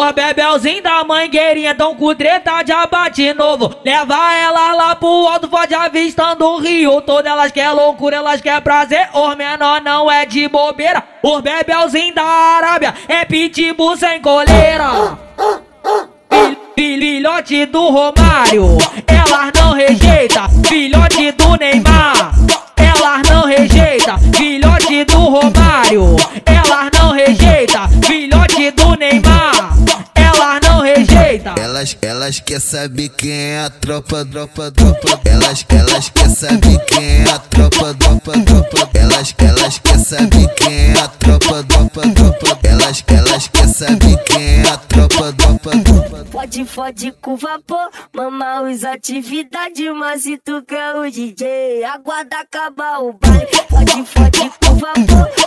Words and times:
Ó, 0.00 0.12
Bebelzinho 0.12 0.80
da 0.80 1.02
mangueirinha, 1.02 1.74
tão 1.74 1.92
com 1.96 2.14
treta 2.14 2.62
de 2.62 2.70
abate 2.70 3.34
novo. 3.34 3.74
Leva 3.84 4.32
elas 4.32 4.76
lá 4.76 4.94
pro 4.94 5.26
alto, 5.26 5.48
pode 5.48 5.74
avistando 5.74 6.46
o 6.46 6.60
rio. 6.60 7.00
Todas 7.00 7.32
elas 7.32 7.50
quer 7.50 7.72
loucura, 7.72 8.18
elas 8.18 8.40
quer 8.40 8.60
prazer. 8.60 9.08
Os 9.12 9.34
menor 9.34 9.82
não 9.82 10.08
é 10.08 10.24
de 10.24 10.46
bobeira. 10.46 11.02
Os 11.20 11.40
Bebelzinho 11.40 12.14
da 12.14 12.22
Arábia 12.22 12.94
é 13.08 13.24
pitbull 13.24 13.96
sem 13.96 14.20
coleira. 14.20 15.18
Filhote 16.76 17.66
do 17.66 17.88
Romário, 17.88 18.78
elas 19.04 19.52
não 19.56 19.72
rejeita. 19.72 20.48
Filhote 20.64 21.32
do 21.32 21.56
Neymar, 21.56 21.67
Elas, 31.88 31.96
elas 32.02 32.40
quer 32.40 32.60
saber 32.60 33.08
quem 33.10 33.30
é 33.30 33.60
a 33.60 33.70
tropa, 33.70 34.24
tropa, 34.24 34.70
tropa. 34.70 35.20
Elas, 35.24 35.64
elas 35.68 36.10
quer 36.10 36.28
saber 36.28 36.78
quem 36.86 37.04
é 37.04 37.30
a 37.30 37.38
tropa, 37.38 37.94
tropa, 37.94 38.32
tropa. 38.44 38.90
Elas, 38.94 39.34
elas 39.38 39.78
quer 39.78 39.98
saber 39.98 40.48
quem 40.54 40.74
é 40.74 40.98
a 40.98 41.08
tropa, 41.08 41.64
tropa, 41.64 42.02
tropa. 42.02 42.58
Elas, 42.66 43.04
elas 43.06 43.48
quer 43.48 43.68
saber 43.68 44.16
quem 44.24 44.42
é 44.42 44.68
a 44.68 44.76
tropa, 44.76 45.32
tropa, 45.32 45.70
tropa. 45.70 46.24
Pode, 46.30 46.64
fode 46.66 47.12
com 47.22 47.36
vapor, 47.36 47.90
mama 48.12 48.62
usa 48.62 48.92
atividade, 48.92 49.90
mas 49.92 50.22
se 50.22 50.36
tu 50.36 50.62
quer 50.62 50.94
o 50.96 51.10
DJ, 51.10 51.84
aguarda 51.84 52.40
acabar 52.40 52.98
o 52.98 53.12
baile. 53.14 53.46
Pode, 53.68 54.04
fode 54.04 54.50
com 54.60 54.74
vapor, 54.74 55.37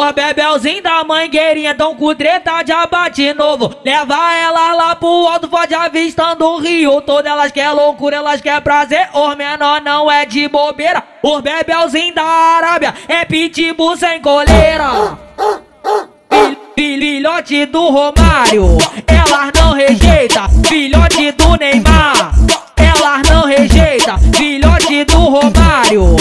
Ó, 0.00 0.12
Bebelzinho 0.12 0.80
da 0.80 1.02
mangueirinha, 1.02 1.74
tão 1.74 1.92
com 1.96 2.14
treta 2.14 2.62
de 2.62 2.70
abate 2.70 3.34
novo. 3.34 3.74
Leva 3.84 4.32
elas 4.32 4.76
lá 4.76 4.94
pro 4.94 5.26
alto, 5.26 5.48
pode 5.48 5.74
avistando 5.74 6.46
o 6.46 6.60
rio. 6.60 7.00
Todas 7.00 7.32
elas 7.32 7.50
quer 7.50 7.72
loucura, 7.72 8.18
elas 8.18 8.40
quer 8.40 8.60
prazer. 8.60 9.08
Os 9.12 9.34
menor 9.34 9.82
não 9.82 10.08
é 10.08 10.24
de 10.24 10.46
bobeira. 10.46 11.02
Os 11.20 11.40
Bebelzinho 11.40 12.14
da 12.14 12.22
Arábia 12.22 12.94
é 13.08 13.24
pitbull 13.24 13.96
sem 13.96 14.20
coleira. 14.20 15.18
Filhote 16.76 17.66
do 17.66 17.88
Romário, 17.88 18.78
elas 19.04 19.50
não 19.56 19.72
rejeita. 19.72 20.48
Filhote 20.64 21.32
do 21.32 21.56
Neymar, 21.56 22.34
elas 22.76 23.28
não 23.28 23.46
rejeita. 23.46 24.16
Filhote 24.36 25.04
do 25.06 25.18
Romário, 25.18 26.14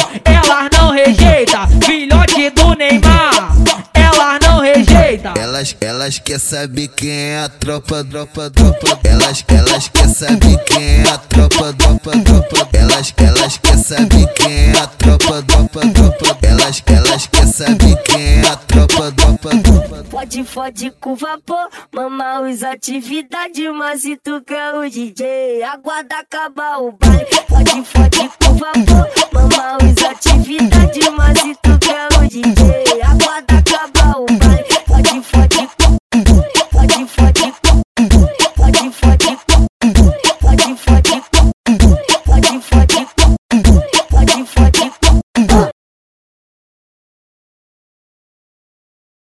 Elas, 5.68 5.76
elas 5.82 6.20
quer 6.20 6.40
saber 6.40 6.88
quem 6.90 7.10
é 7.10 7.40
a 7.40 7.50
tropa, 7.50 8.04
tropa, 8.04 8.50
tropa. 8.50 9.00
Elas, 9.04 9.44
elas 9.48 9.90
quer 9.90 10.08
saber 10.08 10.58
quem 10.66 10.84
é 10.84 11.10
a 11.10 11.18
tropa, 11.18 11.74
tropa, 11.74 12.12
tropa. 12.24 12.70
Elas, 12.74 13.14
elas 13.18 13.58
quer 13.58 13.78
saber 13.78 14.28
quem 14.34 14.54
é 14.54 14.78
a 14.78 14.88
tropa, 14.88 15.44
tropa, 15.44 15.82
tropa. 15.82 16.38
Elas, 16.46 16.84
elas 16.86 17.28
quer 17.28 17.48
saber 17.48 17.96
quem 18.04 18.22
é 18.22 18.48
a 18.48 18.56
tropa, 18.56 19.12
tropa, 19.12 19.50
tropa. 19.50 20.04
Pode, 20.10 20.44
fode 20.46 20.92
com 21.02 21.16
vapor, 21.16 21.70
mama 21.92 22.42
usa 22.42 22.72
atividade, 22.72 23.70
mas 23.72 24.02
se 24.04 24.16
tu 24.18 24.42
quer 24.42 24.74
o 24.76 24.90
DJ, 24.90 25.64
aguarda 25.64 26.20
acabar 26.20 26.78
o 26.78 26.92
baile. 26.94 27.26
Pode, 27.48 27.84
fode 27.84 28.30
com 28.40 28.54
vapor, 28.54 29.10
mama 29.34 29.78
usa 29.84 30.12
atividade, 30.12 31.10
mas 31.16 31.47